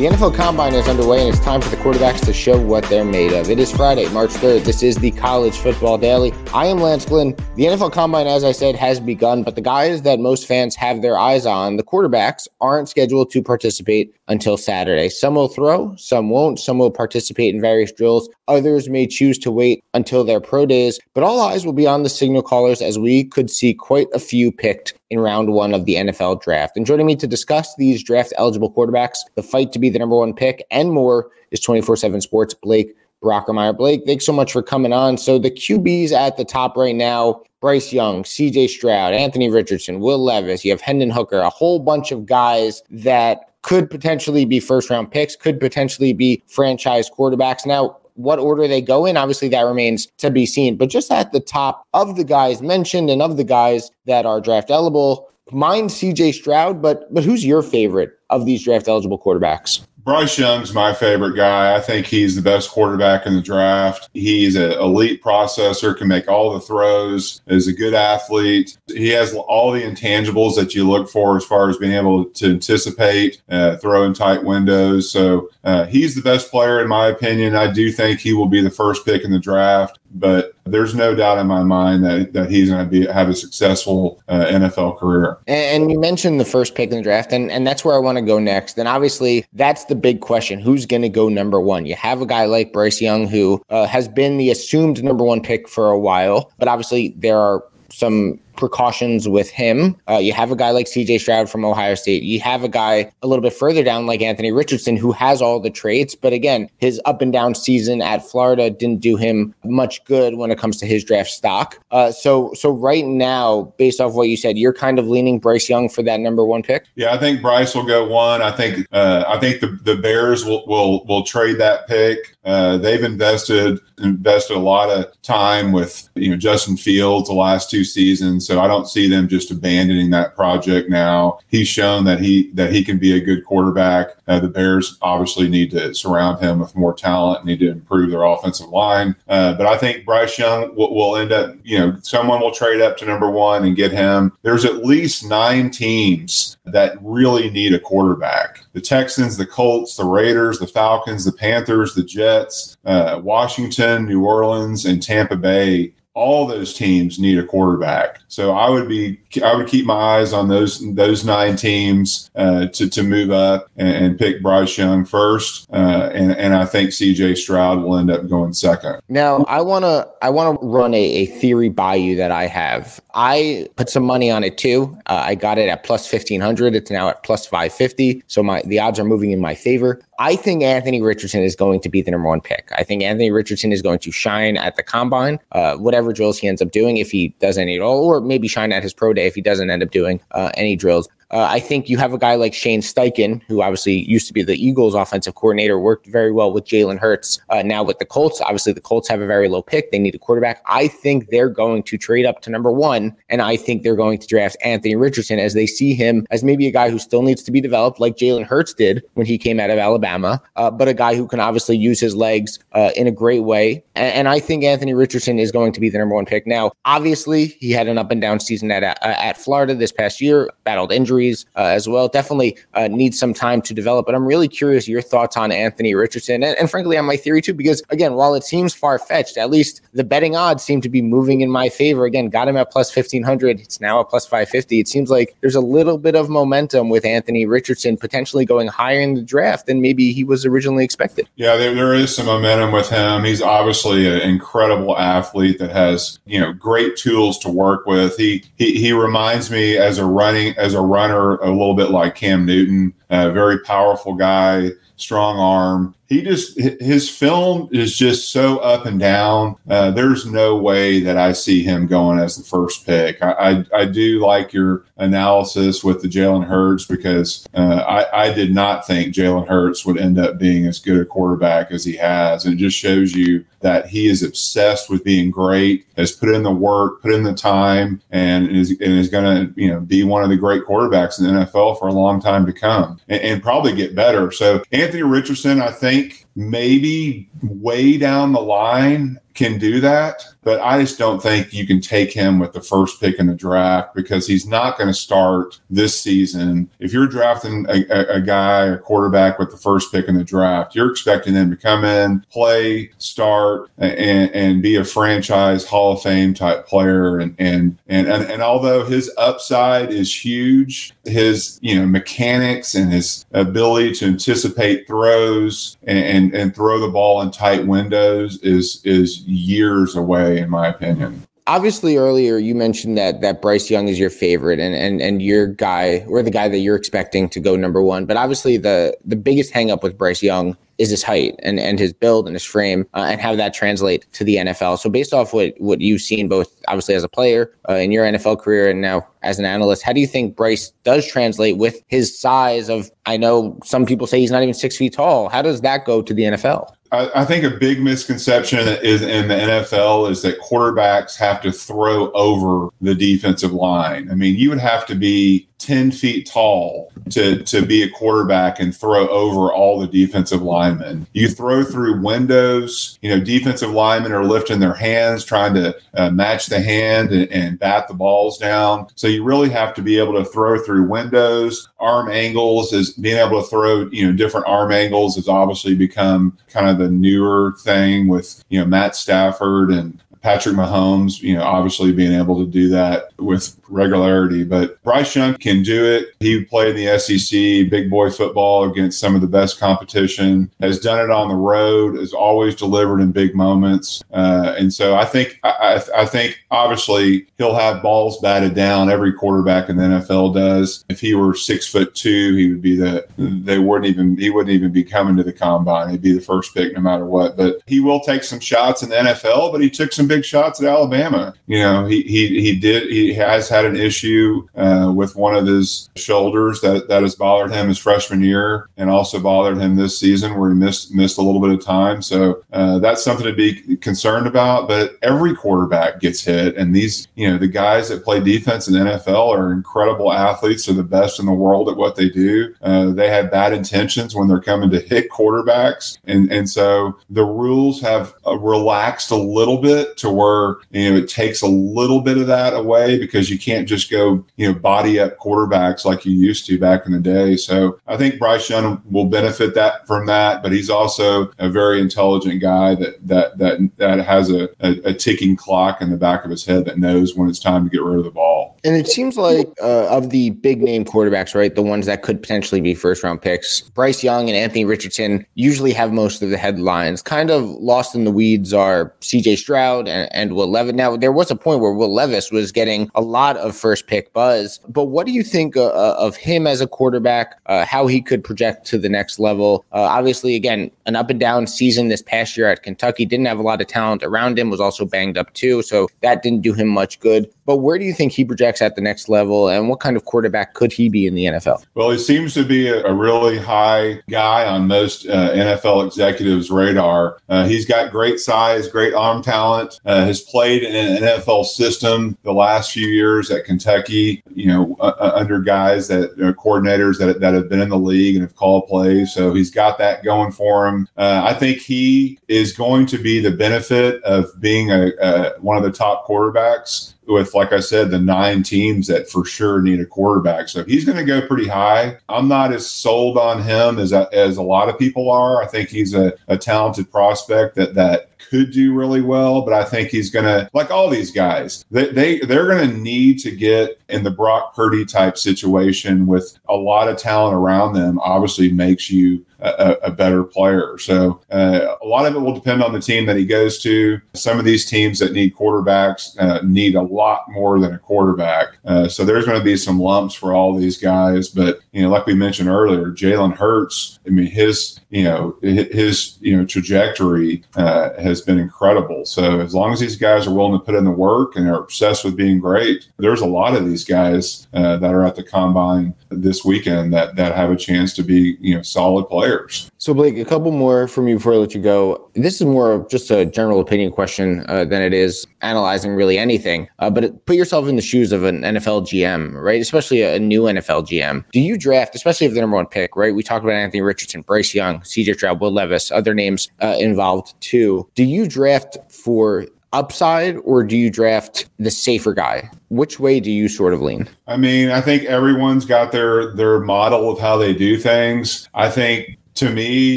The 0.00 0.06
NFL 0.06 0.34
Combine 0.34 0.72
is 0.72 0.88
underway, 0.88 1.20
and 1.20 1.28
it's 1.28 1.44
time 1.44 1.60
for 1.60 1.68
the 1.68 1.76
quarterbacks 1.76 2.24
to 2.24 2.32
show 2.32 2.58
what 2.58 2.84
they're 2.84 3.04
made 3.04 3.34
of. 3.34 3.50
It 3.50 3.58
is 3.58 3.70
Friday, 3.70 4.08
March 4.08 4.30
3rd. 4.30 4.64
This 4.64 4.82
is 4.82 4.96
the 4.96 5.10
College 5.10 5.58
Football 5.58 5.98
Daily. 5.98 6.32
I 6.54 6.64
am 6.68 6.78
Lance 6.78 7.04
Glinn. 7.04 7.36
The 7.56 7.64
NFL 7.64 7.92
Combine, 7.92 8.26
as 8.26 8.42
I 8.42 8.52
said, 8.52 8.76
has 8.76 8.98
begun, 8.98 9.42
but 9.42 9.56
the 9.56 9.60
guys 9.60 10.00
that 10.00 10.18
most 10.18 10.46
fans 10.48 10.74
have 10.74 11.02
their 11.02 11.18
eyes 11.18 11.44
on, 11.44 11.76
the 11.76 11.82
quarterbacks, 11.82 12.48
aren't 12.62 12.88
scheduled 12.88 13.30
to 13.32 13.42
participate 13.42 14.14
until 14.28 14.56
Saturday. 14.56 15.10
Some 15.10 15.34
will 15.34 15.48
throw, 15.48 15.94
some 15.96 16.30
won't. 16.30 16.58
Some 16.60 16.78
will 16.78 16.90
participate 16.90 17.54
in 17.54 17.60
various 17.60 17.92
drills. 17.92 18.30
Others 18.48 18.88
may 18.88 19.06
choose 19.06 19.38
to 19.40 19.50
wait 19.50 19.84
until 19.92 20.24
their 20.24 20.40
pro 20.40 20.64
days, 20.64 20.98
but 21.12 21.24
all 21.24 21.42
eyes 21.42 21.66
will 21.66 21.74
be 21.74 21.86
on 21.86 22.04
the 22.04 22.08
signal 22.08 22.42
callers 22.42 22.80
as 22.80 22.98
we 22.98 23.24
could 23.24 23.50
see 23.50 23.74
quite 23.74 24.08
a 24.14 24.18
few 24.18 24.50
picked 24.50 24.94
in 25.10 25.18
round 25.18 25.52
one 25.52 25.74
of 25.74 25.84
the 25.84 25.96
NFL 25.96 26.40
draft. 26.40 26.76
And 26.76 26.86
joining 26.86 27.06
me 27.06 27.16
to 27.16 27.26
discuss 27.26 27.74
these 27.76 28.02
draft 28.02 28.32
eligible 28.38 28.72
quarterbacks, 28.72 29.18
the 29.34 29.42
fight 29.42 29.72
to 29.72 29.78
be 29.78 29.89
the 29.90 29.98
number 29.98 30.16
one 30.16 30.34
pick, 30.34 30.64
and 30.70 30.92
more 30.92 31.30
is 31.50 31.60
24 31.60 31.96
7 31.96 32.20
Sports 32.20 32.54
Blake 32.54 32.94
Brockermeyer. 33.22 33.76
Blake, 33.76 34.02
thanks 34.06 34.24
so 34.24 34.32
much 34.32 34.52
for 34.52 34.62
coming 34.62 34.92
on. 34.92 35.18
So 35.18 35.38
the 35.38 35.50
QBs 35.50 36.12
at 36.12 36.36
the 36.36 36.44
top 36.44 36.76
right 36.76 36.94
now 36.94 37.42
Bryce 37.60 37.92
Young, 37.92 38.22
CJ 38.22 38.70
Stroud, 38.70 39.12
Anthony 39.12 39.50
Richardson, 39.50 40.00
Will 40.00 40.18
Levis, 40.18 40.64
you 40.64 40.70
have 40.70 40.80
Hendon 40.80 41.10
Hooker, 41.10 41.38
a 41.38 41.50
whole 41.50 41.78
bunch 41.78 42.10
of 42.10 42.24
guys 42.24 42.82
that 42.90 43.52
could 43.62 43.90
potentially 43.90 44.46
be 44.46 44.60
first 44.60 44.88
round 44.88 45.10
picks, 45.10 45.36
could 45.36 45.60
potentially 45.60 46.14
be 46.14 46.42
franchise 46.46 47.10
quarterbacks. 47.10 47.66
Now, 47.66 47.98
what 48.14 48.38
order 48.38 48.66
they 48.66 48.80
go 48.80 49.04
in, 49.04 49.16
obviously 49.16 49.48
that 49.48 49.62
remains 49.62 50.06
to 50.18 50.30
be 50.30 50.46
seen. 50.46 50.76
But 50.76 50.88
just 50.88 51.10
at 51.10 51.32
the 51.32 51.40
top 51.40 51.86
of 51.92 52.16
the 52.16 52.24
guys 52.24 52.62
mentioned 52.62 53.10
and 53.10 53.20
of 53.20 53.36
the 53.36 53.44
guys 53.44 53.90
that 54.06 54.24
are 54.24 54.40
draft 54.40 54.70
eligible, 54.70 55.29
mine 55.52 55.88
CJ 55.88 56.34
Stroud, 56.34 56.82
but 56.82 57.12
but 57.12 57.24
who's 57.24 57.44
your 57.44 57.62
favorite 57.62 58.12
of 58.30 58.46
these 58.46 58.62
draft 58.62 58.88
eligible 58.88 59.18
quarterbacks? 59.18 59.80
Bryce 60.04 60.38
Young's 60.38 60.72
my 60.72 60.94
favorite 60.94 61.36
guy. 61.36 61.76
I 61.76 61.80
think 61.80 62.06
he's 62.06 62.34
the 62.34 62.42
best 62.42 62.70
quarterback 62.70 63.26
in 63.26 63.34
the 63.34 63.40
draft. 63.40 64.08
He's 64.14 64.56
an 64.56 64.72
elite 64.72 65.22
processor, 65.22 65.96
can 65.96 66.08
make 66.08 66.26
all 66.26 66.52
the 66.52 66.60
throws, 66.60 67.40
is 67.46 67.68
a 67.68 67.72
good 67.72 67.94
athlete. 67.94 68.76
He 68.88 69.10
has 69.10 69.34
all 69.34 69.70
the 69.70 69.82
intangibles 69.82 70.56
that 70.56 70.74
you 70.74 70.88
look 70.88 71.08
for 71.08 71.36
as 71.36 71.44
far 71.44 71.68
as 71.68 71.76
being 71.76 71.92
able 71.92 72.24
to 72.24 72.46
anticipate, 72.46 73.42
uh, 73.50 73.76
throw 73.76 74.04
in 74.04 74.14
tight 74.14 74.42
windows. 74.42 75.12
So 75.12 75.48
uh, 75.64 75.86
he's 75.86 76.14
the 76.14 76.22
best 76.22 76.50
player, 76.50 76.80
in 76.80 76.88
my 76.88 77.06
opinion. 77.06 77.54
I 77.54 77.70
do 77.70 77.92
think 77.92 78.20
he 78.20 78.32
will 78.32 78.48
be 78.48 78.62
the 78.62 78.70
first 78.70 79.04
pick 79.04 79.22
in 79.22 79.30
the 79.30 79.38
draft 79.38 79.99
but 80.12 80.54
there's 80.64 80.94
no 80.94 81.14
doubt 81.14 81.38
in 81.38 81.46
my 81.46 81.62
mind 81.62 82.04
that, 82.04 82.32
that 82.32 82.50
he's 82.50 82.70
going 82.70 82.84
to 82.84 82.90
be 82.90 83.06
have 83.06 83.28
a 83.28 83.34
successful 83.34 84.22
uh, 84.28 84.46
NFL 84.46 84.98
career. 84.98 85.38
And 85.46 85.90
you 85.90 85.98
mentioned 85.98 86.40
the 86.40 86.44
first 86.44 86.74
pick 86.74 86.90
in 86.90 86.96
the 86.96 87.02
draft, 87.02 87.32
and, 87.32 87.50
and 87.50 87.66
that's 87.66 87.84
where 87.84 87.94
I 87.94 87.98
want 87.98 88.16
to 88.18 88.22
go 88.22 88.38
next. 88.38 88.78
And 88.78 88.88
obviously, 88.88 89.44
that's 89.52 89.84
the 89.86 89.94
big 89.94 90.20
question: 90.20 90.60
who's 90.60 90.86
going 90.86 91.02
to 91.02 91.08
go 91.08 91.28
number 91.28 91.60
one? 91.60 91.86
You 91.86 91.94
have 91.96 92.20
a 92.20 92.26
guy 92.26 92.46
like 92.46 92.72
Bryce 92.72 93.00
Young 93.00 93.26
who 93.26 93.62
uh, 93.70 93.86
has 93.86 94.08
been 94.08 94.38
the 94.38 94.50
assumed 94.50 95.02
number 95.02 95.24
one 95.24 95.40
pick 95.42 95.68
for 95.68 95.90
a 95.90 95.98
while, 95.98 96.52
but 96.58 96.68
obviously 96.68 97.14
there 97.16 97.38
are 97.38 97.64
some 97.92 98.38
precautions 98.56 99.28
with 99.28 99.50
him. 99.50 99.96
Uh, 100.08 100.18
you 100.18 100.32
have 100.32 100.50
a 100.50 100.56
guy 100.56 100.70
like 100.70 100.86
CJ 100.86 101.20
Stroud 101.20 101.48
from 101.48 101.64
Ohio 101.64 101.94
State. 101.94 102.22
You 102.22 102.40
have 102.40 102.64
a 102.64 102.68
guy 102.68 103.10
a 103.22 103.26
little 103.26 103.42
bit 103.42 103.52
further 103.52 103.82
down 103.82 104.06
like 104.06 104.22
Anthony 104.22 104.52
Richardson 104.52 104.96
who 104.96 105.12
has 105.12 105.40
all 105.40 105.60
the 105.60 105.70
traits, 105.70 106.14
but 106.14 106.32
again, 106.32 106.68
his 106.78 107.00
up 107.04 107.22
and 107.22 107.32
down 107.32 107.54
season 107.54 108.02
at 108.02 108.24
Florida 108.24 108.70
didn't 108.70 109.00
do 109.00 109.16
him 109.16 109.54
much 109.64 110.04
good 110.04 110.36
when 110.36 110.50
it 110.50 110.58
comes 110.58 110.76
to 110.78 110.86
his 110.86 111.04
draft 111.04 111.30
stock. 111.30 111.78
Uh, 111.90 112.12
so, 112.12 112.52
so 112.54 112.70
right 112.70 113.04
now, 113.04 113.72
based 113.78 114.00
off 114.00 114.14
what 114.14 114.28
you 114.28 114.36
said, 114.36 114.58
you're 114.58 114.72
kind 114.72 114.98
of 114.98 115.08
leaning 115.08 115.38
Bryce 115.38 115.68
Young 115.68 115.88
for 115.88 116.02
that 116.02 116.20
number 116.20 116.44
one 116.44 116.62
pick. 116.62 116.86
Yeah, 116.94 117.12
I 117.12 117.18
think 117.18 117.40
Bryce 117.42 117.74
will 117.74 117.86
go 117.86 118.08
one. 118.08 118.42
I 118.42 118.50
think 118.50 118.86
uh, 118.92 119.24
I 119.26 119.38
think 119.38 119.60
the, 119.60 119.78
the 119.82 119.96
Bears 119.96 120.44
will 120.44 120.66
will 120.66 121.04
will 121.06 121.24
trade 121.24 121.58
that 121.58 121.86
pick. 121.86 122.36
Uh, 122.44 122.78
they've 122.78 123.02
invested 123.02 123.78
invested 123.98 124.56
a 124.56 124.60
lot 124.60 124.88
of 124.88 125.06
time 125.22 125.72
with 125.72 126.08
you 126.14 126.30
know 126.30 126.36
Justin 126.36 126.76
Fields 126.76 127.28
the 127.28 127.34
last 127.34 127.70
two 127.70 127.84
seasons. 127.84 128.39
So 128.40 128.60
I 128.60 128.66
don't 128.66 128.88
see 128.88 129.08
them 129.08 129.28
just 129.28 129.50
abandoning 129.50 130.10
that 130.10 130.34
project 130.34 130.88
now. 130.88 131.38
He's 131.48 131.68
shown 131.68 132.04
that 132.04 132.20
he 132.20 132.50
that 132.52 132.72
he 132.72 132.84
can 132.84 132.98
be 132.98 133.16
a 133.16 133.20
good 133.20 133.44
quarterback. 133.44 134.08
Uh, 134.26 134.40
the 134.40 134.48
Bears 134.48 134.98
obviously 135.02 135.48
need 135.48 135.70
to 135.72 135.94
surround 135.94 136.40
him 136.40 136.60
with 136.60 136.76
more 136.76 136.94
talent, 136.94 137.44
need 137.44 137.60
to 137.60 137.70
improve 137.70 138.10
their 138.10 138.24
offensive 138.24 138.68
line. 138.68 139.14
Uh, 139.28 139.54
but 139.54 139.66
I 139.66 139.76
think 139.76 140.04
Bryce 140.04 140.38
Young 140.38 140.74
will, 140.74 140.94
will 140.94 141.16
end 141.16 141.32
up, 141.32 141.56
you 141.64 141.78
know, 141.78 141.96
someone 142.02 142.40
will 142.40 142.52
trade 142.52 142.80
up 142.80 142.96
to 142.98 143.06
number 143.06 143.30
one 143.30 143.64
and 143.64 143.76
get 143.76 143.92
him. 143.92 144.32
There's 144.42 144.64
at 144.64 144.84
least 144.84 145.28
nine 145.28 145.70
teams 145.70 146.56
that 146.64 146.96
really 147.02 147.50
need 147.50 147.74
a 147.74 147.80
quarterback. 147.80 148.64
The 148.72 148.80
Texans, 148.80 149.36
the 149.36 149.46
Colts, 149.46 149.96
the 149.96 150.04
Raiders, 150.04 150.58
the 150.58 150.66
Falcons, 150.66 151.24
the 151.24 151.32
Panthers, 151.32 151.94
the 151.94 152.04
Jets, 152.04 152.76
uh, 152.84 153.20
Washington, 153.22 154.06
New 154.06 154.24
Orleans, 154.24 154.84
and 154.86 155.02
Tampa 155.02 155.36
Bay 155.36 155.92
all 156.14 156.46
those 156.46 156.74
teams 156.74 157.18
need 157.18 157.38
a 157.38 157.44
quarterback. 157.44 158.20
So 158.28 158.52
I 158.52 158.68
would 158.68 158.88
be 158.88 159.20
I 159.42 159.54
would 159.54 159.68
keep 159.68 159.86
my 159.86 159.94
eyes 159.94 160.32
on 160.32 160.48
those 160.48 160.80
those 160.94 161.24
nine 161.24 161.56
teams 161.56 162.30
uh, 162.34 162.66
to 162.66 162.88
to 162.88 163.02
move 163.02 163.30
up 163.30 163.68
and, 163.76 164.04
and 164.04 164.18
pick 164.18 164.42
Bryce 164.42 164.76
Young 164.76 165.04
first, 165.04 165.68
uh, 165.72 166.10
and 166.12 166.32
and 166.32 166.54
I 166.54 166.64
think 166.64 166.92
C.J. 166.92 167.36
Stroud 167.36 167.82
will 167.82 167.96
end 167.96 168.10
up 168.10 168.28
going 168.28 168.52
second. 168.52 169.00
Now 169.08 169.44
I 169.44 169.60
wanna 169.60 170.06
I 170.22 170.30
wanna 170.30 170.58
run 170.62 170.94
a, 170.94 170.98
a 170.98 171.26
theory 171.26 171.68
by 171.68 171.94
you 171.94 172.16
that 172.16 172.30
I 172.30 172.46
have. 172.46 173.00
I 173.14 173.68
put 173.76 173.88
some 173.88 174.04
money 174.04 174.30
on 174.30 174.44
it 174.44 174.58
too. 174.58 174.96
Uh, 175.06 175.22
I 175.26 175.34
got 175.34 175.58
it 175.58 175.68
at 175.68 175.84
plus 175.84 176.06
fifteen 176.06 176.40
hundred. 176.40 176.74
It's 176.74 176.90
now 176.90 177.08
at 177.08 177.22
plus 177.22 177.46
five 177.46 177.72
fifty. 177.72 178.22
So 178.26 178.42
my 178.42 178.62
the 178.66 178.80
odds 178.80 178.98
are 178.98 179.04
moving 179.04 179.30
in 179.30 179.40
my 179.40 179.54
favor. 179.54 180.00
I 180.20 180.36
think 180.36 180.62
Anthony 180.62 181.00
Richardson 181.00 181.42
is 181.42 181.56
going 181.56 181.80
to 181.80 181.88
be 181.88 182.02
the 182.02 182.10
number 182.10 182.28
one 182.28 182.42
pick. 182.42 182.70
I 182.76 182.84
think 182.84 183.02
Anthony 183.02 183.30
Richardson 183.30 183.72
is 183.72 183.80
going 183.80 184.00
to 184.00 184.12
shine 184.12 184.58
at 184.58 184.76
the 184.76 184.82
combine, 184.82 185.40
uh, 185.52 185.78
whatever 185.78 186.12
drills 186.12 186.38
he 186.38 186.46
ends 186.46 186.60
up 186.60 186.72
doing, 186.72 186.98
if 186.98 187.10
he 187.10 187.28
does 187.40 187.56
any 187.56 187.74
at 187.74 187.80
all, 187.80 188.04
or 188.04 188.20
maybe 188.20 188.46
shine 188.46 188.70
at 188.70 188.82
his 188.82 188.92
pro 188.92 189.14
day 189.14 189.26
if 189.26 189.34
he 189.34 189.40
doesn't 189.40 189.70
end 189.70 189.82
up 189.82 189.90
doing 189.90 190.20
uh, 190.32 190.50
any 190.58 190.76
drills. 190.76 191.08
Uh, 191.30 191.46
I 191.48 191.60
think 191.60 191.88
you 191.88 191.96
have 191.98 192.12
a 192.12 192.18
guy 192.18 192.34
like 192.34 192.54
Shane 192.54 192.80
Steichen, 192.80 193.42
who 193.44 193.62
obviously 193.62 194.08
used 194.08 194.26
to 194.26 194.32
be 194.32 194.42
the 194.42 194.56
Eagles' 194.56 194.94
offensive 194.94 195.34
coordinator, 195.34 195.78
worked 195.78 196.06
very 196.06 196.32
well 196.32 196.52
with 196.52 196.64
Jalen 196.64 196.98
Hurts. 196.98 197.40
Uh, 197.48 197.62
now 197.62 197.82
with 197.82 197.98
the 197.98 198.04
Colts, 198.04 198.40
obviously 198.40 198.72
the 198.72 198.80
Colts 198.80 199.08
have 199.08 199.20
a 199.20 199.26
very 199.26 199.48
low 199.48 199.62
pick. 199.62 199.92
They 199.92 199.98
need 199.98 200.14
a 200.14 200.18
quarterback. 200.18 200.62
I 200.66 200.88
think 200.88 201.28
they're 201.30 201.48
going 201.48 201.84
to 201.84 201.96
trade 201.96 202.26
up 202.26 202.40
to 202.42 202.50
number 202.50 202.72
one, 202.72 203.16
and 203.28 203.42
I 203.42 203.56
think 203.56 203.82
they're 203.82 203.96
going 203.96 204.18
to 204.18 204.26
draft 204.26 204.56
Anthony 204.64 204.96
Richardson 204.96 205.38
as 205.38 205.54
they 205.54 205.66
see 205.66 205.94
him 205.94 206.26
as 206.30 206.42
maybe 206.42 206.66
a 206.66 206.72
guy 206.72 206.90
who 206.90 206.98
still 206.98 207.22
needs 207.22 207.42
to 207.44 207.52
be 207.52 207.60
developed, 207.60 208.00
like 208.00 208.16
Jalen 208.16 208.44
Hurts 208.44 208.74
did 208.74 209.04
when 209.14 209.26
he 209.26 209.38
came 209.38 209.60
out 209.60 209.70
of 209.70 209.78
Alabama, 209.78 210.42
uh, 210.56 210.70
but 210.70 210.88
a 210.88 210.94
guy 210.94 211.14
who 211.14 211.28
can 211.28 211.38
obviously 211.38 211.76
use 211.76 212.00
his 212.00 212.16
legs 212.16 212.58
uh, 212.72 212.90
in 212.96 213.06
a 213.06 213.12
great 213.12 213.44
way. 213.44 213.84
And, 213.94 214.14
and, 214.14 214.28
I 214.30 214.38
think 214.38 214.62
Anthony 214.62 214.94
Richardson 214.94 215.38
is 215.40 215.50
going 215.50 215.72
to 215.72 215.80
be 215.80 215.90
the 215.90 215.98
number 215.98 216.14
one 216.14 216.24
pick. 216.24 216.46
Now, 216.46 216.72
obviously, 216.84 217.46
he 217.46 217.72
had 217.72 217.88
an 217.88 217.98
up 217.98 218.10
and 218.10 218.20
down 218.20 218.40
season 218.40 218.70
at 218.70 218.82
at 218.82 219.36
Florida 219.36 219.74
this 219.74 219.92
past 219.92 220.20
year, 220.20 220.50
battled 220.64 220.92
injury 220.92 221.19
injuries 221.20 221.46
uh, 221.56 221.60
as 221.60 221.88
well. 221.88 222.08
Definitely 222.08 222.56
uh, 222.74 222.88
needs 222.88 223.18
some 223.18 223.34
time 223.34 223.62
to 223.62 223.74
develop. 223.74 224.06
But 224.06 224.14
I'm 224.14 224.26
really 224.26 224.48
curious 224.48 224.88
your 224.88 225.02
thoughts 225.02 225.36
on 225.36 225.52
Anthony 225.52 225.94
Richardson 225.94 226.42
and, 226.42 226.56
and 226.58 226.70
frankly 226.70 226.96
on 226.96 227.04
my 227.04 227.16
theory 227.16 227.42
too, 227.42 227.54
because 227.54 227.82
again, 227.90 228.14
while 228.14 228.34
it 228.34 228.44
seems 228.44 228.74
far 228.74 228.98
fetched, 228.98 229.36
at 229.36 229.50
least 229.50 229.82
the 229.92 230.04
betting 230.04 230.36
odds 230.36 230.62
seem 230.62 230.80
to 230.80 230.88
be 230.88 231.02
moving 231.02 231.40
in 231.40 231.50
my 231.50 231.68
favor. 231.68 232.04
Again, 232.04 232.28
got 232.28 232.48
him 232.48 232.56
at 232.56 232.70
plus 232.70 232.94
1500. 232.94 233.60
It's 233.60 233.80
now 233.80 234.00
at 234.00 234.08
plus 234.08 234.26
550. 234.26 234.80
It 234.80 234.88
seems 234.88 235.10
like 235.10 235.36
there's 235.40 235.54
a 235.54 235.60
little 235.60 235.98
bit 235.98 236.14
of 236.14 236.28
momentum 236.28 236.88
with 236.88 237.04
Anthony 237.04 237.46
Richardson 237.46 237.96
potentially 237.96 238.44
going 238.44 238.68
higher 238.68 239.00
in 239.00 239.14
the 239.14 239.22
draft 239.22 239.66
than 239.66 239.80
maybe 239.80 240.12
he 240.12 240.24
was 240.24 240.46
originally 240.46 240.84
expected. 240.84 241.28
Yeah, 241.36 241.56
there, 241.56 241.74
there 241.74 241.94
is 241.94 242.14
some 242.14 242.26
momentum 242.26 242.72
with 242.72 242.88
him. 242.88 243.24
He's 243.24 243.42
obviously 243.42 244.06
an 244.06 244.20
incredible 244.20 244.96
athlete 244.96 245.58
that 245.58 245.70
has, 245.70 246.18
you 246.24 246.40
know, 246.40 246.52
great 246.52 246.96
tools 246.96 247.38
to 247.40 247.50
work 247.50 247.86
with. 247.86 248.16
He 248.16 248.44
he, 248.56 248.74
he 248.78 248.92
reminds 248.92 249.50
me 249.50 249.76
as 249.76 249.98
a 249.98 250.04
running 250.04 250.56
as 250.56 250.74
a 250.74 250.80
runner 250.80 251.09
a 251.16 251.50
little 251.50 251.74
bit 251.74 251.90
like 251.90 252.14
Cam 252.14 252.44
Newton, 252.44 252.94
a 253.10 253.30
very 253.30 253.60
powerful 253.60 254.14
guy, 254.14 254.70
strong 254.96 255.38
arm 255.38 255.94
he 256.10 256.22
just 256.22 256.58
his 256.58 257.08
film 257.08 257.68
is 257.70 257.96
just 257.96 258.30
so 258.30 258.58
up 258.58 258.84
and 258.84 258.98
down. 258.98 259.54
Uh, 259.68 259.92
there's 259.92 260.26
no 260.26 260.56
way 260.56 260.98
that 261.00 261.16
I 261.16 261.30
see 261.30 261.62
him 261.62 261.86
going 261.86 262.18
as 262.18 262.36
the 262.36 262.42
first 262.42 262.84
pick. 262.84 263.22
I 263.22 263.30
I, 263.30 263.64
I 263.82 263.84
do 263.84 264.18
like 264.18 264.52
your 264.52 264.84
analysis 264.96 265.82
with 265.82 266.02
the 266.02 266.08
Jalen 266.08 266.44
Hurts 266.44 266.84
because 266.84 267.46
uh, 267.54 267.84
I 267.86 268.24
I 268.24 268.32
did 268.34 268.52
not 268.52 268.84
think 268.84 269.14
Jalen 269.14 269.46
Hurts 269.46 269.86
would 269.86 269.98
end 269.98 270.18
up 270.18 270.36
being 270.36 270.66
as 270.66 270.80
good 270.80 271.00
a 271.00 271.04
quarterback 271.04 271.70
as 271.70 271.84
he 271.84 271.96
has, 271.96 272.44
and 272.44 272.54
it 272.54 272.58
just 272.58 272.76
shows 272.76 273.14
you 273.14 273.44
that 273.60 273.86
he 273.86 274.08
is 274.08 274.22
obsessed 274.22 274.90
with 274.90 275.04
being 275.04 275.30
great, 275.30 275.86
has 275.96 276.12
put 276.12 276.30
in 276.30 276.42
the 276.42 276.50
work, 276.50 277.02
put 277.02 277.12
in 277.12 277.22
the 277.22 277.34
time, 277.34 278.00
and 278.10 278.50
is 278.50 278.70
and 278.70 278.98
is 278.98 279.08
going 279.08 279.24
to 279.46 279.60
you 279.60 279.70
know 279.70 279.78
be 279.78 280.02
one 280.02 280.24
of 280.24 280.28
the 280.28 280.36
great 280.36 280.64
quarterbacks 280.64 281.20
in 281.20 281.26
the 281.26 281.44
NFL 281.44 281.78
for 281.78 281.86
a 281.86 281.92
long 281.92 282.20
time 282.20 282.44
to 282.46 282.52
come, 282.52 282.98
and, 283.08 283.22
and 283.22 283.42
probably 283.44 283.72
get 283.76 283.94
better. 283.94 284.32
So 284.32 284.64
Anthony 284.72 285.04
Richardson, 285.04 285.62
I 285.62 285.70
think 285.70 285.99
think 285.99 285.99
maybe 286.40 287.28
way 287.42 287.98
down 287.98 288.32
the 288.32 288.40
line 288.40 289.18
can 289.34 289.58
do 289.58 289.80
that. 289.80 290.24
But 290.42 290.60
I 290.60 290.80
just 290.80 290.98
don't 290.98 291.22
think 291.22 291.52
you 291.52 291.66
can 291.66 291.80
take 291.80 292.12
him 292.12 292.38
with 292.38 292.52
the 292.52 292.62
first 292.62 292.98
pick 292.98 293.18
in 293.18 293.26
the 293.26 293.34
draft 293.34 293.94
because 293.94 294.26
he's 294.26 294.46
not 294.46 294.78
going 294.78 294.88
to 294.88 294.94
start 294.94 295.60
this 295.68 296.00
season. 296.00 296.70
If 296.78 296.94
you're 296.94 297.06
drafting 297.06 297.66
a, 297.68 297.84
a, 297.90 298.16
a, 298.16 298.20
guy, 298.22 298.66
a 298.66 298.78
quarterback 298.78 299.38
with 299.38 299.50
the 299.50 299.58
first 299.58 299.92
pick 299.92 300.08
in 300.08 300.14
the 300.14 300.24
draft, 300.24 300.74
you're 300.74 300.90
expecting 300.90 301.34
them 301.34 301.50
to 301.50 301.56
come 301.56 301.84
in, 301.84 302.24
play, 302.30 302.90
start, 302.96 303.70
and, 303.76 304.30
and 304.30 304.62
be 304.62 304.76
a 304.76 304.84
franchise 304.84 305.66
Hall 305.66 305.92
of 305.92 306.02
Fame 306.02 306.32
type 306.32 306.66
player. 306.66 307.18
And, 307.18 307.34
and 307.38 307.78
and 307.88 308.08
and 308.08 308.24
and 308.24 308.42
although 308.42 308.84
his 308.84 309.10
upside 309.18 309.90
is 309.90 310.24
huge, 310.24 310.94
his 311.04 311.58
you 311.60 311.78
know 311.78 311.86
mechanics 311.86 312.74
and 312.74 312.90
his 312.90 313.26
ability 313.32 313.92
to 313.92 314.06
anticipate 314.06 314.86
throws 314.86 315.76
and, 315.84 315.98
and, 315.98 316.34
and 316.34 316.54
throw 316.54 316.78
the 316.80 316.88
ball 316.88 317.20
in 317.22 317.30
tight 317.30 317.66
windows 317.66 318.38
is 318.42 318.80
is 318.84 319.19
years 319.22 319.96
away, 319.96 320.38
in 320.38 320.50
my 320.50 320.68
opinion. 320.68 321.22
Obviously, 321.46 321.96
earlier 321.96 322.38
you 322.38 322.54
mentioned 322.54 322.96
that 322.96 323.22
that 323.22 323.42
Bryce 323.42 323.70
Young 323.70 323.88
is 323.88 323.98
your 323.98 324.10
favorite, 324.10 324.60
and 324.60 324.74
and 324.74 325.00
and 325.00 325.22
your 325.22 325.46
guy, 325.46 326.04
or 326.08 326.22
the 326.22 326.30
guy 326.30 326.48
that 326.48 326.58
you're 326.58 326.76
expecting 326.76 327.28
to 327.30 327.40
go 327.40 327.56
number 327.56 327.82
one. 327.82 328.06
But 328.06 328.16
obviously, 328.16 328.56
the 328.56 328.96
the 329.04 329.16
biggest 329.16 329.52
hangup 329.52 329.82
with 329.82 329.98
Bryce 329.98 330.22
Young 330.22 330.56
is 330.80 330.88
his 330.88 331.02
height 331.02 331.38
and, 331.42 331.60
and 331.60 331.78
his 331.78 331.92
build 331.92 332.26
and 332.26 332.34
his 332.34 332.42
frame 332.42 332.86
uh, 332.94 333.06
and 333.10 333.20
how 333.20 333.36
that 333.36 333.52
translate 333.52 334.10
to 334.14 334.24
the 334.24 334.36
NFL. 334.36 334.78
So 334.78 334.88
based 334.88 335.12
off 335.12 335.34
what, 335.34 335.52
what 335.58 335.82
you've 335.82 336.00
seen 336.00 336.26
both 336.26 336.50
obviously 336.68 336.94
as 336.94 337.04
a 337.04 337.08
player 337.08 337.52
uh, 337.68 337.74
in 337.74 337.92
your 337.92 338.06
NFL 338.06 338.40
career 338.40 338.70
and 338.70 338.80
now 338.80 339.06
as 339.22 339.38
an 339.38 339.44
analyst, 339.44 339.82
how 339.82 339.92
do 339.92 340.00
you 340.00 340.06
think 340.06 340.36
Bryce 340.36 340.70
does 340.82 341.06
translate 341.06 341.58
with 341.58 341.82
his 341.88 342.18
size 342.18 342.70
of, 342.70 342.90
I 343.04 343.18
know 343.18 343.58
some 343.62 343.84
people 343.84 344.06
say 344.06 344.20
he's 344.20 344.30
not 344.30 344.42
even 344.42 344.54
six 344.54 344.78
feet 344.78 344.94
tall. 344.94 345.28
How 345.28 345.42
does 345.42 345.60
that 345.60 345.84
go 345.84 346.00
to 346.00 346.14
the 346.14 346.22
NFL? 346.22 346.72
I, 346.92 347.22
I 347.22 347.24
think 347.24 347.44
a 347.44 347.50
big 347.50 347.80
misconception 347.80 348.58
is 348.60 349.02
in 349.02 349.28
the 349.28 349.34
NFL 349.34 350.10
is 350.10 350.22
that 350.22 350.40
quarterbacks 350.40 351.16
have 351.16 351.40
to 351.42 351.52
throw 351.52 352.10
over 352.12 352.70
the 352.80 352.94
defensive 352.94 353.52
line. 353.52 354.10
I 354.10 354.14
mean, 354.14 354.36
you 354.36 354.48
would 354.50 354.58
have 354.58 354.86
to 354.86 354.94
be 354.94 355.48
10 355.60 355.92
feet 355.92 356.26
tall 356.26 356.92
to, 357.10 357.42
to 357.44 357.64
be 357.64 357.82
a 357.82 357.90
quarterback 357.90 358.58
and 358.58 358.76
throw 358.76 359.06
over 359.08 359.52
all 359.52 359.78
the 359.78 359.86
defensive 359.86 360.42
linemen. 360.42 361.06
You 361.12 361.28
throw 361.28 361.62
through 361.62 362.00
windows, 362.00 362.98
you 363.02 363.10
know, 363.10 363.22
defensive 363.22 363.70
linemen 363.70 364.12
are 364.12 364.24
lifting 364.24 364.58
their 364.58 364.74
hands, 364.74 365.24
trying 365.24 365.54
to 365.54 365.76
uh, 365.94 366.10
match 366.10 366.46
the 366.46 366.60
hand 366.60 367.12
and, 367.12 367.30
and 367.30 367.58
bat 367.58 367.88
the 367.88 367.94
balls 367.94 368.38
down. 368.38 368.88
So 368.94 369.06
you 369.06 369.22
really 369.22 369.50
have 369.50 369.74
to 369.74 369.82
be 369.82 369.98
able 369.98 370.14
to 370.14 370.24
throw 370.24 370.58
through 370.58 370.88
windows. 370.88 371.68
Arm 371.78 372.10
angles 372.10 372.72
is 372.72 372.90
being 372.94 373.18
able 373.18 373.42
to 373.42 373.48
throw, 373.48 373.88
you 373.90 374.06
know, 374.06 374.16
different 374.16 374.46
arm 374.46 374.72
angles 374.72 375.16
has 375.16 375.28
obviously 375.28 375.74
become 375.74 376.36
kind 376.48 376.68
of 376.68 376.78
the 376.78 376.90
newer 376.90 377.54
thing 377.60 378.08
with, 378.08 378.42
you 378.48 378.58
know, 378.58 378.66
Matt 378.66 378.96
Stafford 378.96 379.70
and 379.70 380.02
Patrick 380.22 380.54
Mahomes, 380.54 381.22
you 381.22 381.34
know, 381.34 381.42
obviously 381.42 381.92
being 381.92 382.12
able 382.12 382.38
to 382.44 382.50
do 382.50 382.68
that 382.68 383.08
with 383.18 383.56
regularity. 383.68 384.44
But 384.44 384.82
Bryce 384.82 385.16
Young 385.16 385.34
can 385.34 385.62
do 385.62 385.84
it. 385.84 386.08
He 386.20 386.44
played 386.44 386.76
in 386.76 386.84
the 386.84 386.98
SEC, 386.98 387.70
big 387.70 387.88
boy 387.88 388.10
football 388.10 388.70
against 388.70 389.00
some 389.00 389.14
of 389.14 389.20
the 389.20 389.26
best 389.26 389.58
competition, 389.58 390.50
has 390.60 390.78
done 390.78 391.02
it 391.02 391.10
on 391.10 391.28
the 391.28 391.34
road, 391.34 391.98
has 391.98 392.12
always 392.12 392.54
delivered 392.54 393.00
in 393.00 393.12
big 393.12 393.34
moments. 393.34 394.02
Uh, 394.12 394.54
and 394.58 394.72
so 394.72 394.94
I 394.96 395.04
think, 395.04 395.38
I, 395.42 395.82
I, 395.96 396.04
think 396.04 396.40
obviously 396.50 397.26
he'll 397.38 397.54
have 397.54 397.82
balls 397.82 398.20
batted 398.20 398.54
down. 398.54 398.90
Every 398.90 399.12
quarterback 399.12 399.68
in 399.68 399.76
the 399.76 399.84
NFL 399.84 400.34
does. 400.34 400.84
If 400.88 401.00
he 401.00 401.14
were 401.14 401.34
six 401.34 401.66
foot 401.66 401.94
two, 401.94 402.34
he 402.34 402.50
would 402.50 402.62
be 402.62 402.76
the, 402.76 403.06
they 403.16 403.58
wouldn't 403.58 403.86
even, 403.86 404.16
he 404.16 404.30
wouldn't 404.30 404.54
even 404.54 404.72
be 404.72 404.84
coming 404.84 405.16
to 405.16 405.22
the 405.22 405.32
combine. 405.32 405.90
He'd 405.90 406.02
be 406.02 406.12
the 406.12 406.20
first 406.20 406.54
pick 406.54 406.74
no 406.74 406.80
matter 406.80 407.06
what. 407.06 407.36
But 407.36 407.62
he 407.66 407.80
will 407.80 408.00
take 408.00 408.24
some 408.24 408.40
shots 408.40 408.82
in 408.82 408.90
the 408.90 408.96
NFL, 408.96 409.52
but 409.52 409.60
he 409.60 409.70
took 409.70 409.92
some 409.92 410.08
big 410.10 410.24
shots 410.24 410.60
at 410.60 410.68
Alabama. 410.68 411.32
You 411.46 411.60
know, 411.60 411.86
he, 411.86 412.02
he, 412.02 412.40
he 412.40 412.58
did, 412.58 412.90
he 412.90 413.14
has 413.14 413.48
had 413.48 413.64
an 413.64 413.76
issue 413.76 414.46
uh, 414.56 414.92
with 414.94 415.16
one 415.16 415.36
of 415.36 415.46
his 415.46 415.88
shoulders 415.96 416.60
that, 416.60 416.88
that 416.88 417.02
has 417.02 417.14
bothered 417.14 417.52
him 417.52 417.68
his 417.68 417.78
freshman 417.78 418.22
year 418.22 418.68
and 418.76 418.90
also 418.90 419.20
bothered 419.20 419.58
him 419.58 419.76
this 419.76 419.98
season 419.98 420.38
where 420.38 420.50
he 420.50 420.56
missed 420.56 420.92
missed 420.92 421.18
a 421.18 421.22
little 421.22 421.40
bit 421.40 421.50
of 421.50 421.64
time. 421.64 422.02
So 422.02 422.42
uh, 422.52 422.78
that's 422.78 423.04
something 423.04 423.26
to 423.26 423.32
be 423.32 423.76
concerned 423.76 424.26
about. 424.26 424.68
But 424.68 424.98
every 425.02 425.34
quarterback 425.34 426.00
gets 426.00 426.24
hit, 426.24 426.56
and 426.56 426.74
these 426.74 427.08
you 427.14 427.30
know 427.30 427.38
the 427.38 427.46
guys 427.46 427.88
that 427.88 428.04
play 428.04 428.20
defense 428.20 428.68
in 428.68 428.74
NFL 428.74 429.28
are 429.28 429.52
incredible 429.52 430.12
athletes. 430.12 430.66
They're 430.66 430.74
the 430.74 430.82
best 430.82 431.20
in 431.20 431.26
the 431.26 431.32
world 431.32 431.68
at 431.68 431.76
what 431.76 431.96
they 431.96 432.08
do. 432.08 432.54
Uh, 432.62 432.90
they 432.90 433.08
have 433.10 433.30
bad 433.30 433.52
intentions 433.52 434.14
when 434.14 434.28
they're 434.28 434.40
coming 434.40 434.70
to 434.70 434.80
hit 434.80 435.10
quarterbacks, 435.10 435.98
and 436.04 436.32
and 436.32 436.48
so 436.48 436.98
the 437.10 437.24
rules 437.24 437.80
have 437.80 438.14
uh, 438.26 438.36
relaxed 438.36 439.10
a 439.10 439.16
little 439.16 439.58
bit 439.58 439.96
to 440.00 440.10
where 440.10 440.56
you 440.70 440.90
know 440.90 440.96
it 440.96 441.08
takes 441.08 441.42
a 441.42 441.46
little 441.46 442.00
bit 442.00 442.18
of 442.18 442.26
that 442.26 442.54
away 442.54 442.98
because 442.98 443.30
you 443.30 443.38
can't 443.38 443.68
just 443.68 443.90
go, 443.90 444.24
you 444.36 444.50
know, 444.50 444.58
body 444.58 444.98
up 444.98 445.18
quarterbacks 445.18 445.84
like 445.84 446.04
you 446.04 446.12
used 446.12 446.46
to 446.46 446.58
back 446.58 446.86
in 446.86 446.92
the 446.92 447.00
day. 447.00 447.36
So 447.36 447.78
I 447.86 447.96
think 447.96 448.18
Bryce 448.18 448.48
Young 448.48 448.82
will 448.90 449.06
benefit 449.06 449.54
that 449.54 449.86
from 449.86 450.06
that, 450.06 450.42
but 450.42 450.52
he's 450.52 450.70
also 450.70 451.30
a 451.38 451.48
very 451.48 451.80
intelligent 451.80 452.40
guy 452.40 452.74
that 452.76 453.06
that 453.06 453.38
that 453.38 453.70
that 453.76 454.00
has 454.00 454.30
a, 454.30 454.48
a, 454.60 454.90
a 454.90 454.94
ticking 454.94 455.36
clock 455.36 455.80
in 455.80 455.90
the 455.90 455.96
back 455.96 456.24
of 456.24 456.30
his 456.30 456.44
head 456.44 456.64
that 456.64 456.78
knows 456.78 457.14
when 457.14 457.28
it's 457.28 457.38
time 457.38 457.64
to 457.64 457.70
get 457.70 457.82
rid 457.82 457.98
of 457.98 458.04
the 458.04 458.10
ball. 458.10 458.58
And 458.62 458.76
it 458.76 458.88
seems 458.88 459.16
like 459.16 459.48
uh, 459.62 459.88
of 459.88 460.10
the 460.10 460.30
big 460.30 460.62
name 460.62 460.84
quarterbacks, 460.84 461.34
right, 461.34 461.54
the 461.54 461.62
ones 461.62 461.86
that 461.86 462.02
could 462.02 462.20
potentially 462.20 462.60
be 462.60 462.74
first 462.74 463.02
round 463.02 463.22
picks, 463.22 463.62
Bryce 463.62 464.04
Young 464.04 464.28
and 464.28 464.36
Anthony 464.36 464.64
Richardson 464.64 465.24
usually 465.34 465.72
have 465.72 465.92
most 465.92 466.22
of 466.22 466.30
the 466.30 466.36
headlines. 466.36 467.00
Kind 467.00 467.30
of 467.30 467.44
lost 467.44 467.94
in 467.94 468.04
the 468.04 468.10
weeds 468.10 468.52
are 468.52 468.94
C.J. 469.00 469.36
Stroud 469.36 469.88
and, 469.90 470.08
and 470.12 470.34
Will 470.34 470.50
Levis. 470.50 470.74
Now 470.74 470.96
there 470.96 471.12
was 471.12 471.30
a 471.30 471.36
point 471.36 471.60
where 471.60 471.72
Will 471.72 471.92
Levis 471.92 472.30
was 472.30 472.52
getting 472.52 472.90
a 472.94 473.00
lot 473.00 473.36
of 473.36 473.56
first 473.56 473.86
pick 473.86 474.12
buzz. 474.12 474.58
But 474.68 474.84
what 474.84 475.06
do 475.06 475.12
you 475.12 475.22
think 475.22 475.56
uh, 475.56 475.66
uh, 475.66 475.96
of 475.98 476.16
him 476.16 476.46
as 476.46 476.60
a 476.60 476.66
quarterback? 476.66 477.38
Uh, 477.46 477.64
how 477.64 477.86
he 477.86 478.00
could 478.00 478.24
project 478.24 478.66
to 478.68 478.78
the 478.78 478.88
next 478.88 479.18
level? 479.18 479.64
Uh, 479.72 479.82
obviously, 479.82 480.34
again, 480.34 480.70
an 480.86 480.96
up 480.96 481.10
and 481.10 481.20
down 481.20 481.46
season 481.46 481.88
this 481.88 482.02
past 482.02 482.36
year 482.36 482.48
at 482.48 482.62
Kentucky. 482.62 483.04
Didn't 483.04 483.26
have 483.26 483.38
a 483.38 483.42
lot 483.42 483.60
of 483.60 483.66
talent 483.66 484.02
around 484.02 484.38
him. 484.38 484.50
Was 484.50 484.60
also 484.60 484.84
banged 484.84 485.18
up 485.18 485.32
too, 485.34 485.62
so 485.62 485.88
that 486.00 486.22
didn't 486.22 486.42
do 486.42 486.52
him 486.52 486.68
much 486.68 487.00
good. 487.00 487.30
But 487.46 487.58
where 487.58 487.78
do 487.78 487.84
you 487.84 487.92
think 487.92 488.12
he 488.12 488.24
projects 488.24 488.62
at 488.62 488.76
the 488.76 488.80
next 488.80 489.08
level, 489.08 489.48
and 489.48 489.68
what 489.68 489.80
kind 489.80 489.96
of 489.96 490.04
quarterback 490.04 490.54
could 490.54 490.72
he 490.72 490.88
be 490.88 491.06
in 491.06 491.14
the 491.14 491.24
NFL? 491.24 491.64
Well, 491.74 491.90
he 491.90 491.98
seems 491.98 492.34
to 492.34 492.44
be 492.44 492.68
a, 492.68 492.84
a 492.84 492.94
really 492.94 493.38
high 493.38 494.00
guy 494.08 494.46
on 494.46 494.68
most 494.68 495.06
uh, 495.06 495.30
NFL 495.30 495.86
executives' 495.86 496.50
radar. 496.50 497.18
Uh, 497.28 497.46
he's 497.46 497.66
got 497.66 497.90
great 497.90 498.20
size, 498.20 498.68
great 498.68 498.94
arm 498.94 499.22
talent. 499.22 499.79
Has 499.84 500.20
played 500.20 500.62
in 500.62 500.74
an 500.74 501.02
NFL 501.02 501.46
system 501.46 502.16
the 502.22 502.32
last 502.32 502.72
few 502.72 502.86
years 502.86 503.30
at 503.30 503.44
Kentucky, 503.44 504.22
you 504.34 504.46
know, 504.46 504.76
uh, 504.80 504.92
uh, 504.98 505.12
under 505.14 505.40
guys 505.40 505.88
that 505.88 506.10
uh, 506.12 506.32
coordinators 506.40 506.98
that, 506.98 507.20
that 507.20 507.34
have 507.34 507.48
been 507.48 507.60
in 507.60 507.68
the 507.68 507.78
league 507.78 508.16
and 508.16 508.22
have 508.22 508.36
called 508.36 508.66
plays. 508.68 509.12
So 509.12 509.32
he's 509.32 509.50
got 509.50 509.78
that 509.78 510.04
going 510.04 510.32
for 510.32 510.66
him. 510.66 510.88
Uh, 510.96 511.22
I 511.24 511.34
think 511.34 511.58
he 511.58 512.18
is 512.28 512.52
going 512.52 512.86
to 512.86 512.98
be 512.98 513.20
the 513.20 513.30
benefit 513.30 514.02
of 514.04 514.28
being 514.40 514.70
a, 514.70 514.92
a 515.00 515.40
one 515.40 515.56
of 515.56 515.62
the 515.62 515.72
top 515.72 516.06
quarterbacks 516.06 516.94
with, 517.06 517.34
like 517.34 517.52
I 517.52 517.60
said, 517.60 517.90
the 517.90 517.98
nine 517.98 518.42
teams 518.42 518.86
that 518.86 519.10
for 519.10 519.24
sure 519.24 519.60
need 519.60 519.80
a 519.80 519.86
quarterback. 519.86 520.48
So 520.48 520.64
he's 520.64 520.84
going 520.84 520.98
to 520.98 521.04
go 521.04 521.26
pretty 521.26 521.48
high. 521.48 521.98
I'm 522.08 522.28
not 522.28 522.52
as 522.52 522.70
sold 522.70 523.18
on 523.18 523.42
him 523.42 523.78
as 523.78 523.92
as 523.92 524.36
a 524.36 524.42
lot 524.42 524.68
of 524.68 524.78
people 524.78 525.10
are. 525.10 525.42
I 525.42 525.46
think 525.46 525.68
he's 525.68 525.94
a, 525.94 526.12
a 526.28 526.38
talented 526.38 526.90
prospect 526.90 527.56
that 527.56 527.74
that 527.74 528.09
could 528.28 528.50
do 528.52 528.74
really 528.74 529.00
well, 529.00 529.42
but 529.42 529.54
I 529.54 529.64
think 529.64 529.88
he's 529.88 530.10
going 530.10 530.24
to, 530.24 530.48
like 530.52 530.70
all 530.70 530.88
these 530.88 531.10
guys, 531.10 531.64
they, 531.70 531.90
they 531.90 532.20
they're 532.20 532.46
going 532.46 532.70
to 532.70 532.76
need 532.76 533.18
to 533.20 533.30
get 533.30 533.80
in 533.88 534.04
the 534.04 534.10
Brock 534.10 534.54
Purdy 534.54 534.84
type 534.84 535.18
situation 535.18 536.06
with 536.06 536.38
a 536.48 536.54
lot 536.54 536.88
of 536.88 536.96
talent 536.96 537.36
around 537.36 537.74
them. 537.74 537.98
Obviously, 538.00 538.50
makes 538.50 538.90
you 538.90 539.24
a, 539.42 539.76
a 539.84 539.90
better 539.90 540.22
player. 540.22 540.78
So 540.78 541.20
uh, 541.30 541.76
a 541.80 541.86
lot 541.86 542.06
of 542.06 542.14
it 542.14 542.18
will 542.18 542.34
depend 542.34 542.62
on 542.62 542.72
the 542.72 542.80
team 542.80 543.06
that 543.06 543.16
he 543.16 543.24
goes 543.24 543.60
to. 543.62 544.00
Some 544.14 544.38
of 544.38 544.44
these 544.44 544.66
teams 544.66 544.98
that 544.98 545.12
need 545.12 545.34
quarterbacks 545.34 546.18
uh, 546.18 546.40
need 546.42 546.74
a 546.74 546.82
lot 546.82 547.30
more 547.30 547.58
than 547.58 547.74
a 547.74 547.78
quarterback. 547.78 548.58
Uh, 548.64 548.88
so 548.88 549.04
there's 549.04 549.26
going 549.26 549.38
to 549.38 549.44
be 549.44 549.56
some 549.56 549.80
lumps 549.80 550.14
for 550.14 550.34
all 550.34 550.54
these 550.54 550.78
guys. 550.78 551.28
But 551.28 551.60
you 551.72 551.82
know, 551.82 551.88
like 551.88 552.06
we 552.06 552.14
mentioned 552.14 552.48
earlier, 552.48 552.90
Jalen 552.90 553.36
Hurts. 553.36 553.98
I 554.06 554.10
mean, 554.10 554.26
his 554.26 554.80
you 554.90 555.04
know 555.04 555.36
his 555.42 556.18
you 556.20 556.36
know 556.36 556.44
trajectory 556.44 557.42
uh, 557.56 557.90
has 558.10 558.20
been 558.20 558.38
incredible. 558.38 559.04
So 559.06 559.40
as 559.40 559.54
long 559.54 559.72
as 559.72 559.80
these 559.80 559.96
guys 559.96 560.26
are 560.26 560.34
willing 560.34 560.58
to 560.58 560.64
put 560.64 560.74
in 560.74 560.84
the 560.84 560.90
work 560.90 561.36
and 561.36 561.48
are 561.48 561.60
obsessed 561.60 562.04
with 562.04 562.16
being 562.16 562.38
great, 562.38 562.88
there's 562.98 563.22
a 563.22 563.26
lot 563.26 563.56
of 563.56 563.64
these 563.64 563.84
guys 563.84 564.46
uh, 564.52 564.76
that 564.76 564.94
are 564.94 565.04
at 565.04 565.16
the 565.16 565.24
combine 565.24 565.94
this 566.10 566.44
weekend 566.44 566.92
that 566.92 567.16
that 567.16 567.34
have 567.34 567.50
a 567.50 567.56
chance 567.56 567.94
to 567.94 568.02
be 568.02 568.36
you 568.40 568.54
know 568.54 568.62
solid 568.62 569.06
players. 569.06 569.69
So, 569.80 569.94
Blake, 569.94 570.18
a 570.18 570.26
couple 570.26 570.52
more 570.52 570.86
from 570.86 571.08
you 571.08 571.16
before 571.16 571.32
I 571.32 571.36
let 571.36 571.54
you 571.54 571.62
go. 571.62 572.10
This 572.12 572.34
is 572.34 572.46
more 572.46 572.70
of 572.72 572.90
just 572.90 573.10
a 573.10 573.24
general 573.24 573.60
opinion 573.60 573.90
question 573.90 574.44
uh, 574.46 574.66
than 574.66 574.82
it 574.82 574.92
is 574.92 575.26
analyzing 575.40 575.92
really 575.92 576.18
anything. 576.18 576.68
Uh, 576.80 576.90
but 576.90 577.24
put 577.24 577.34
yourself 577.34 577.66
in 577.66 577.76
the 577.76 577.82
shoes 577.82 578.12
of 578.12 578.24
an 578.24 578.42
NFL 578.42 578.82
GM, 578.82 579.32
right? 579.42 579.58
Especially 579.58 580.02
a, 580.02 580.18
new 580.18 580.42
NFL 580.42 580.86
GM. 580.86 581.24
Do 581.32 581.40
you 581.40 581.56
draft, 581.56 581.94
especially 581.94 582.26
if 582.26 582.34
the 582.34 582.40
number 582.42 582.56
one 582.56 582.66
pick, 582.66 582.94
right? 582.94 583.14
We 583.14 583.22
talked 583.22 583.42
about 583.42 583.54
Anthony 583.54 583.80
Richardson, 583.80 584.20
Bryce 584.20 584.54
Young, 584.54 584.80
CJ 584.80 585.14
Stroud, 585.14 585.40
Will 585.40 585.50
Levis, 585.50 585.90
other 585.90 586.12
names 586.12 586.50
uh, 586.62 586.76
involved 586.78 587.40
too. 587.40 587.88
Do 587.94 588.04
you 588.04 588.28
draft 588.28 588.76
for 588.90 589.46
upside 589.72 590.36
or 590.38 590.62
do 590.62 590.76
you 590.76 590.90
draft 590.90 591.48
the 591.58 591.70
safer 591.70 592.12
guy? 592.12 592.50
Which 592.68 593.00
way 593.00 593.18
do 593.18 593.30
you 593.30 593.48
sort 593.48 593.72
of 593.72 593.80
lean? 593.80 594.08
I 594.26 594.36
mean, 594.36 594.70
I 594.70 594.80
think 594.80 595.04
everyone's 595.04 595.64
got 595.64 595.92
their 595.92 596.34
their 596.34 596.60
model 596.60 597.10
of 597.10 597.18
how 597.18 597.36
they 597.36 597.54
do 597.54 597.78
things. 597.78 598.48
I 598.54 598.68
think 598.68 599.16
to 599.34 599.50
me, 599.50 599.96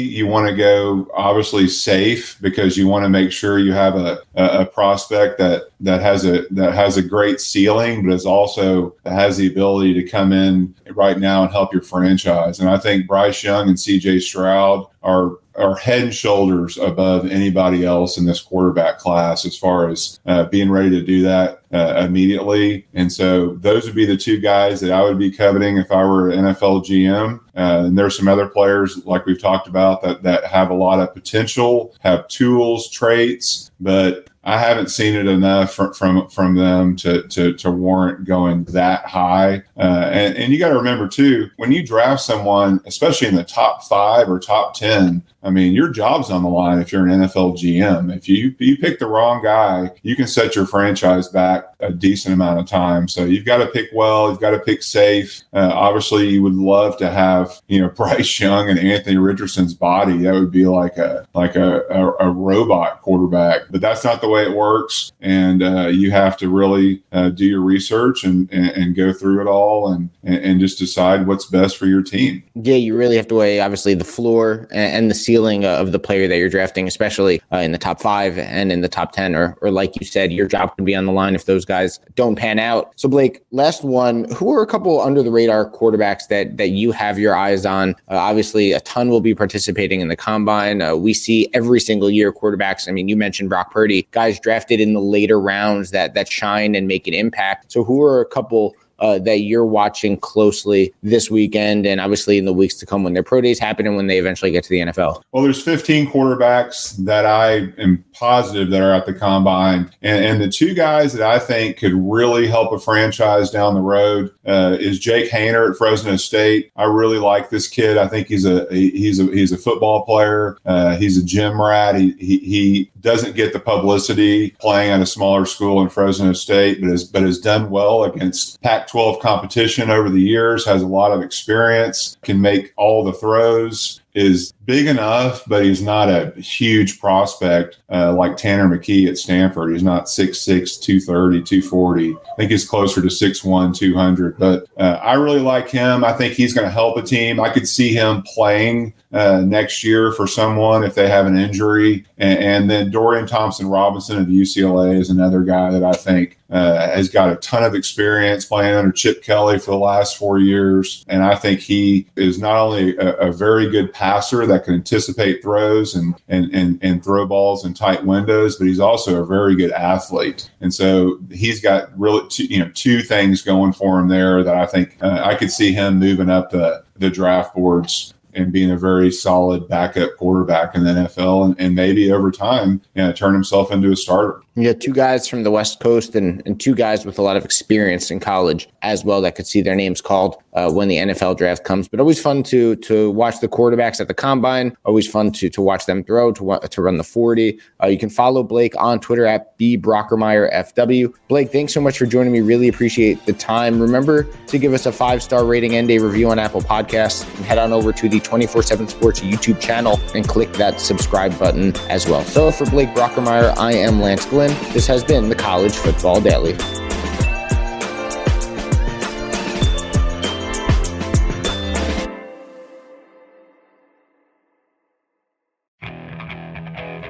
you 0.00 0.26
want 0.26 0.48
to 0.48 0.54
go 0.54 1.08
obviously 1.14 1.68
safe 1.68 2.38
because 2.40 2.76
you 2.76 2.86
want 2.88 3.04
to 3.04 3.08
make 3.08 3.32
sure 3.32 3.58
you 3.58 3.72
have 3.72 3.96
a, 3.96 4.22
a, 4.34 4.64
prospect 4.64 5.38
that 5.38 5.64
that 5.80 6.00
has 6.00 6.24
a 6.24 6.46
that 6.52 6.72
has 6.72 6.96
a 6.96 7.02
great 7.02 7.40
ceiling, 7.40 8.04
but 8.04 8.14
is 8.14 8.26
also 8.26 8.94
has 9.04 9.36
the 9.36 9.48
ability 9.48 9.92
to 9.94 10.08
come 10.08 10.32
in 10.32 10.74
right 10.92 11.18
now 11.18 11.42
and 11.42 11.52
help 11.52 11.72
your 11.72 11.82
franchise. 11.82 12.60
And 12.60 12.70
I 12.70 12.78
think 12.78 13.06
Bryce 13.06 13.42
Young 13.42 13.68
and 13.68 13.78
C.J. 13.78 14.20
Stroud 14.20 14.86
are 15.02 15.32
are 15.56 15.76
head 15.76 16.02
and 16.02 16.14
shoulders 16.14 16.78
above 16.78 17.26
anybody 17.26 17.84
else 17.84 18.18
in 18.18 18.24
this 18.24 18.40
quarterback 18.40 18.98
class 18.98 19.44
as 19.44 19.56
far 19.56 19.88
as 19.88 20.18
uh, 20.26 20.44
being 20.44 20.70
ready 20.70 20.90
to 20.90 21.02
do 21.02 21.22
that 21.22 21.62
uh, 21.72 22.04
immediately. 22.04 22.86
And 22.94 23.12
so 23.12 23.54
those 23.56 23.86
would 23.86 23.94
be 23.94 24.06
the 24.06 24.16
two 24.16 24.40
guys 24.40 24.80
that 24.80 24.92
I 24.92 25.02
would 25.02 25.18
be 25.18 25.30
coveting 25.30 25.76
if 25.76 25.92
I 25.92 26.04
were 26.04 26.30
an 26.30 26.44
NFL 26.44 26.84
GM. 26.86 27.40
Uh, 27.56 27.86
and 27.86 27.96
there's 27.96 28.16
some 28.16 28.28
other 28.28 28.48
players 28.48 29.04
like 29.06 29.26
we've 29.26 29.40
talked 29.40 29.68
about 29.68 30.02
that 30.02 30.22
that 30.22 30.44
have 30.44 30.70
a 30.70 30.74
lot 30.74 31.00
of 31.00 31.14
potential, 31.14 31.94
have 32.00 32.26
tools, 32.28 32.90
traits, 32.90 33.70
but 33.80 34.28
I 34.44 34.58
haven't 34.58 34.90
seen 34.90 35.14
it 35.14 35.26
enough 35.26 35.74
from 35.74 35.94
from, 35.94 36.28
from 36.28 36.54
them 36.54 36.96
to, 36.96 37.26
to, 37.28 37.54
to 37.54 37.70
warrant 37.70 38.24
going 38.24 38.64
that 38.64 39.06
high. 39.06 39.62
Uh, 39.76 40.10
and, 40.12 40.36
and 40.36 40.52
you 40.52 40.58
got 40.58 40.68
to 40.68 40.76
remember 40.76 41.08
too, 41.08 41.48
when 41.56 41.72
you 41.72 41.84
draft 41.84 42.22
someone, 42.22 42.80
especially 42.86 43.28
in 43.28 43.34
the 43.34 43.44
top 43.44 43.84
five 43.84 44.28
or 44.28 44.38
top 44.38 44.74
ten, 44.74 45.22
I 45.42 45.50
mean, 45.50 45.72
your 45.72 45.90
job's 45.90 46.30
on 46.30 46.42
the 46.42 46.48
line 46.48 46.78
if 46.78 46.92
you're 46.92 47.06
an 47.06 47.20
NFL 47.20 47.58
GM. 47.58 48.14
If 48.14 48.28
you 48.28 48.54
you 48.58 48.76
pick 48.78 48.98
the 48.98 49.06
wrong 49.06 49.42
guy, 49.42 49.90
you 50.02 50.16
can 50.16 50.26
set 50.26 50.56
your 50.56 50.66
franchise 50.66 51.28
back 51.28 51.73
a 51.84 51.92
decent 51.92 52.34
amount 52.34 52.58
of 52.58 52.66
time. 52.66 53.08
So 53.08 53.24
you've 53.24 53.44
got 53.44 53.58
to 53.58 53.66
pick 53.66 53.90
well. 53.92 54.30
You've 54.30 54.40
got 54.40 54.50
to 54.50 54.58
pick 54.58 54.82
safe. 54.82 55.42
Uh, 55.52 55.70
obviously, 55.72 56.28
you 56.28 56.42
would 56.42 56.54
love 56.54 56.96
to 56.98 57.10
have 57.10 57.60
you 57.68 57.80
know 57.80 57.88
Bryce 57.96 58.40
Young 58.40 58.68
and 58.68 58.78
Anthony 58.78 59.16
Richardson's 59.16 59.74
body. 59.74 60.18
That 60.18 60.34
would 60.34 60.50
be 60.50 60.66
like 60.66 60.96
a 60.98 61.26
like 61.34 61.56
a, 61.56 61.82
a, 61.90 62.28
a 62.28 62.30
robot 62.30 63.00
quarterback. 63.02 63.62
But 63.70 63.80
that's 63.80 64.04
not 64.04 64.20
the 64.20 64.28
way 64.28 64.42
it 64.44 64.56
works. 64.56 65.12
And 65.20 65.62
uh, 65.62 65.88
you 65.88 66.10
have 66.10 66.36
to 66.38 66.48
really 66.48 67.02
uh, 67.12 67.30
do 67.30 67.44
your 67.44 67.60
research 67.60 68.24
and, 68.24 68.50
and, 68.52 68.70
and 68.70 68.96
go 68.96 69.12
through 69.12 69.40
it 69.40 69.46
all 69.46 69.92
and 69.92 70.10
and 70.22 70.60
just 70.60 70.78
decide 70.78 71.26
what's 71.26 71.46
best 71.46 71.76
for 71.76 71.86
your 71.86 72.02
team. 72.02 72.42
Yeah, 72.54 72.76
you 72.76 72.96
really 72.96 73.16
have 73.16 73.28
to 73.28 73.34
weigh 73.34 73.60
obviously 73.60 73.94
the 73.94 74.04
floor 74.04 74.66
and, 74.70 74.94
and 74.94 75.10
the 75.10 75.14
ceiling 75.14 75.64
of 75.64 75.92
the 75.92 75.98
player 75.98 76.26
that 76.28 76.36
you're 76.38 76.48
drafting, 76.48 76.88
especially 76.88 77.42
uh, 77.52 77.58
in 77.58 77.72
the 77.72 77.78
top 77.78 78.00
five 78.00 78.38
and 78.38 78.72
in 78.72 78.80
the 78.80 78.88
top 78.88 79.12
10, 79.12 79.34
or, 79.34 79.56
or 79.60 79.70
like 79.70 79.98
you 80.00 80.06
said, 80.06 80.32
your 80.32 80.46
job 80.46 80.74
could 80.76 80.84
be 80.84 80.94
on 80.94 81.06
the 81.06 81.12
line 81.12 81.34
if 81.34 81.46
those 81.46 81.64
guys 81.64 81.73
don't 82.14 82.36
pan 82.36 82.58
out. 82.58 82.92
So, 82.96 83.08
Blake, 83.08 83.40
last 83.50 83.84
one. 83.84 84.30
Who 84.34 84.52
are 84.52 84.62
a 84.62 84.66
couple 84.66 85.00
under 85.00 85.22
the 85.22 85.30
radar 85.30 85.70
quarterbacks 85.70 86.28
that, 86.28 86.56
that 86.56 86.68
you 86.68 86.92
have 86.92 87.18
your 87.18 87.34
eyes 87.36 87.66
on? 87.66 87.90
Uh, 88.10 88.16
obviously, 88.16 88.72
a 88.72 88.80
ton 88.80 89.08
will 89.08 89.20
be 89.20 89.34
participating 89.34 90.00
in 90.00 90.08
the 90.08 90.16
combine. 90.16 90.82
Uh, 90.82 90.96
we 90.96 91.14
see 91.14 91.48
every 91.54 91.80
single 91.80 92.10
year 92.10 92.32
quarterbacks. 92.32 92.88
I 92.88 92.92
mean, 92.92 93.08
you 93.08 93.16
mentioned 93.16 93.48
Brock 93.48 93.72
Purdy, 93.72 94.06
guys 94.10 94.40
drafted 94.40 94.80
in 94.80 94.92
the 94.92 95.00
later 95.00 95.40
rounds 95.40 95.90
that, 95.90 96.14
that 96.14 96.28
shine 96.28 96.74
and 96.74 96.86
make 96.86 97.06
an 97.06 97.14
impact. 97.14 97.72
So, 97.72 97.84
who 97.84 98.02
are 98.02 98.20
a 98.20 98.26
couple 98.26 98.74
uh, 98.98 99.18
that 99.20 99.40
you're 99.40 99.66
watching 99.66 100.16
closely 100.16 100.92
this 101.02 101.30
weekend 101.30 101.86
and 101.86 102.00
obviously 102.00 102.38
in 102.38 102.44
the 102.44 102.52
weeks 102.52 102.74
to 102.76 102.86
come 102.86 103.04
when 103.04 103.14
their 103.14 103.22
pro 103.22 103.40
days 103.40 103.58
happen 103.58 103.86
and 103.86 103.96
when 103.96 104.06
they 104.06 104.18
eventually 104.18 104.50
get 104.50 104.64
to 104.64 104.70
the 104.70 104.80
NFL? 104.80 105.22
Well, 105.32 105.42
there's 105.42 105.62
15 105.62 106.10
quarterbacks 106.10 106.96
that 107.04 107.26
I 107.26 107.72
am 107.78 108.04
positive 108.12 108.70
that 108.70 108.82
are 108.82 108.92
at 108.92 109.06
the 109.06 109.14
combine. 109.14 109.90
And, 110.02 110.24
and 110.24 110.40
the 110.40 110.48
two 110.48 110.74
guys 110.74 111.12
that 111.12 111.22
I 111.22 111.38
think 111.38 111.76
could 111.76 111.92
really 111.94 112.46
help 112.46 112.72
a 112.72 112.78
franchise 112.78 113.50
down 113.50 113.74
the 113.74 113.80
road 113.80 114.30
uh, 114.46 114.76
is 114.80 114.98
Jake 114.98 115.30
Haener 115.30 115.70
at 115.70 115.76
Fresno 115.76 116.16
State. 116.16 116.70
I 116.76 116.84
really 116.84 117.18
like 117.18 117.50
this 117.50 117.68
kid. 117.68 117.98
I 117.98 118.08
think 118.08 118.28
he's 118.28 118.44
a 118.44 118.66
he's 118.70 119.20
a 119.20 119.24
he's 119.24 119.52
a 119.52 119.58
football 119.58 120.04
player. 120.04 120.56
Uh, 120.64 120.96
he's 120.96 121.18
a 121.18 121.24
gym 121.24 121.60
rat. 121.60 121.96
He, 121.96 122.12
he, 122.12 122.38
he 122.38 122.90
doesn't 123.00 123.36
get 123.36 123.52
the 123.52 123.60
publicity 123.60 124.50
playing 124.60 124.90
at 124.90 125.00
a 125.00 125.06
smaller 125.06 125.46
school 125.46 125.82
in 125.82 125.88
Fresno 125.88 126.32
State, 126.32 126.80
but 126.80 126.90
has 126.90 127.04
but 127.04 127.22
has 127.22 127.38
done 127.38 127.70
well 127.70 128.04
against 128.04 128.60
Pac-12 128.84 129.20
competition 129.20 129.90
over 129.90 130.10
the 130.10 130.20
years. 130.20 130.64
Has 130.64 130.82
a 130.82 130.86
lot 130.86 131.12
of 131.12 131.22
experience. 131.22 132.16
Can 132.22 132.40
make 132.40 132.72
all 132.76 133.04
the 133.04 133.12
throws 133.12 134.00
is 134.14 134.53
big 134.64 134.86
enough, 134.86 135.42
but 135.46 135.64
he's 135.64 135.82
not 135.82 136.08
a 136.08 136.30
huge 136.40 137.00
prospect 137.00 137.78
uh, 137.90 138.12
like 138.14 138.36
Tanner 138.36 138.68
McKee 138.68 139.08
at 139.08 139.18
Stanford. 139.18 139.72
He's 139.72 139.82
not 139.82 140.06
6'6, 140.06 140.80
230, 140.80 141.42
240. 141.42 142.14
I 142.14 142.36
think 142.36 142.50
he's 142.50 142.68
closer 142.68 143.00
to 143.00 143.08
6'1, 143.08 143.76
200. 143.76 144.38
But 144.38 144.66
uh, 144.76 144.98
I 145.02 145.14
really 145.14 145.40
like 145.40 145.68
him. 145.68 146.04
I 146.04 146.12
think 146.12 146.34
he's 146.34 146.54
going 146.54 146.66
to 146.66 146.72
help 146.72 146.96
a 146.96 147.02
team. 147.02 147.40
I 147.40 147.50
could 147.50 147.68
see 147.68 147.92
him 147.92 148.22
playing 148.22 148.94
uh, 149.14 149.40
next 149.40 149.84
year 149.84 150.10
for 150.12 150.26
someone 150.26 150.82
if 150.82 150.94
they 150.96 151.08
have 151.08 151.26
an 151.26 151.36
injury. 151.36 152.04
And, 152.18 152.38
and, 152.38 152.70
then 152.70 152.90
Dorian 152.90 153.26
Thompson 153.26 153.68
Robinson 153.68 154.18
of 154.18 154.26
UCLA 154.26 154.98
is 154.98 155.08
another 155.08 155.42
guy 155.42 155.70
that 155.70 155.84
I 155.84 155.92
think 155.92 156.38
uh, 156.50 156.88
has 156.88 157.08
got 157.08 157.30
a 157.30 157.36
ton 157.36 157.62
of 157.62 157.74
experience 157.74 158.44
playing 158.44 158.74
under 158.74 158.90
Chip 158.90 159.22
Kelly 159.22 159.58
for 159.58 159.70
the 159.70 159.76
last 159.76 160.16
four 160.16 160.40
years. 160.40 161.04
And 161.08 161.22
I 161.22 161.36
think 161.36 161.60
he 161.60 162.06
is 162.16 162.38
not 162.40 162.56
only 162.56 162.96
a, 162.96 163.14
a 163.14 163.32
very 163.32 163.70
good 163.70 163.92
passer 163.92 164.46
that 164.54 164.64
can 164.64 164.74
anticipate 164.74 165.42
throws 165.42 165.94
and, 165.94 166.14
and, 166.28 166.52
and, 166.54 166.78
and 166.82 167.04
throw 167.04 167.26
balls 167.26 167.64
in 167.64 167.74
tight 167.74 168.04
windows, 168.04 168.56
but 168.56 168.66
he's 168.66 168.80
also 168.80 169.20
a 169.22 169.26
very 169.26 169.56
good 169.56 169.72
athlete. 169.72 170.50
And 170.60 170.72
so 170.72 171.18
he's 171.30 171.60
got 171.60 171.96
really 171.98 172.26
two, 172.28 172.44
you 172.44 172.58
know 172.58 172.70
two 172.74 173.02
things 173.02 173.42
going 173.42 173.72
for 173.72 173.98
him 173.98 174.08
there 174.08 174.42
that 174.42 174.56
I 174.56 174.66
think 174.66 174.96
uh, 175.02 175.22
I 175.24 175.34
could 175.34 175.50
see 175.50 175.72
him 175.72 175.98
moving 175.98 176.30
up 176.30 176.50
the 176.50 176.84
the 176.96 177.10
draft 177.10 177.54
boards 177.54 178.14
and 178.34 178.52
being 178.52 178.70
a 178.70 178.76
very 178.76 179.10
solid 179.10 179.68
backup 179.68 180.16
quarterback 180.16 180.74
in 180.74 180.84
the 180.84 180.90
NFL, 180.90 181.44
and, 181.46 181.60
and 181.60 181.74
maybe 181.74 182.10
over 182.12 182.30
time, 182.30 182.80
you 182.94 183.02
know, 183.02 183.12
turn 183.12 183.34
himself 183.34 183.70
into 183.70 183.90
a 183.90 183.96
starter. 183.96 184.40
You 184.56 184.72
two 184.72 184.92
guys 184.92 185.26
from 185.26 185.42
the 185.42 185.50
West 185.50 185.80
Coast 185.80 186.14
and, 186.14 186.40
and 186.46 186.60
two 186.60 186.76
guys 186.76 187.04
with 187.04 187.18
a 187.18 187.22
lot 187.22 187.36
of 187.36 187.44
experience 187.44 188.12
in 188.12 188.20
college 188.20 188.68
as 188.82 189.04
well 189.04 189.20
that 189.22 189.34
could 189.34 189.48
see 189.48 189.62
their 189.62 189.74
names 189.74 190.00
called 190.00 190.36
uh, 190.52 190.70
when 190.70 190.86
the 190.86 190.98
NFL 190.98 191.36
draft 191.36 191.64
comes. 191.64 191.88
But 191.88 191.98
always 191.98 192.20
fun 192.22 192.44
to 192.44 192.76
to 192.76 193.10
watch 193.10 193.40
the 193.40 193.48
quarterbacks 193.48 194.00
at 194.00 194.06
the 194.06 194.14
combine. 194.14 194.76
Always 194.84 195.08
fun 195.10 195.32
to 195.32 195.50
to 195.50 195.60
watch 195.60 195.86
them 195.86 196.04
throw 196.04 196.30
to 196.32 196.60
to 196.70 196.82
run 196.82 196.98
the 196.98 197.04
forty. 197.04 197.58
Uh, 197.82 197.88
you 197.88 197.98
can 197.98 198.08
follow 198.08 198.44
Blake 198.44 198.74
on 198.80 199.00
Twitter 199.00 199.26
at 199.26 199.56
b 199.58 199.76
brockermeyer 199.76 200.52
fw. 200.52 201.12
Blake, 201.26 201.50
thanks 201.50 201.74
so 201.74 201.80
much 201.80 201.98
for 201.98 202.06
joining 202.06 202.32
me. 202.32 202.40
Really 202.40 202.68
appreciate 202.68 203.26
the 203.26 203.32
time. 203.32 203.80
Remember 203.80 204.22
to 204.46 204.58
give 204.58 204.72
us 204.72 204.86
a 204.86 204.92
five 204.92 205.20
star 205.20 205.44
rating 205.44 205.74
and 205.74 205.90
a 205.90 205.98
review 205.98 206.30
on 206.30 206.38
Apple 206.38 206.62
Podcasts. 206.62 207.26
And 207.36 207.44
head 207.44 207.58
on 207.58 207.72
over 207.72 207.92
to 207.92 208.08
the 208.08 208.20
24 208.24 208.62
7 208.62 208.88
Sports 208.88 209.20
YouTube 209.20 209.60
channel 209.60 210.00
and 210.14 210.26
click 210.26 210.52
that 210.54 210.80
subscribe 210.80 211.38
button 211.38 211.76
as 211.88 212.08
well. 212.08 212.24
So 212.24 212.50
for 212.50 212.68
Blake 212.70 212.88
Brockermeyer, 212.88 213.56
I 213.56 213.74
am 213.74 214.00
Lance 214.00 214.26
Glinn. 214.26 214.50
This 214.72 214.86
has 214.88 215.04
been 215.04 215.28
the 215.28 215.36
College 215.36 215.76
Football 215.76 216.20
Daily. 216.20 216.56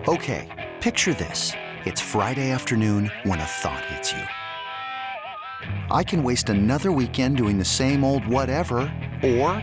Okay, 0.06 0.70
picture 0.80 1.14
this. 1.14 1.52
It's 1.86 2.00
Friday 2.00 2.50
afternoon 2.50 3.10
when 3.22 3.40
a 3.40 3.44
thought 3.44 3.84
hits 3.86 4.12
you. 4.12 4.22
I 5.90 6.04
can 6.04 6.22
waste 6.22 6.50
another 6.50 6.92
weekend 6.92 7.36
doing 7.36 7.58
the 7.58 7.64
same 7.64 8.04
old 8.04 8.26
whatever, 8.26 8.92
or 9.22 9.62